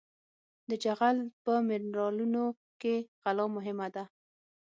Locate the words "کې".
2.81-2.95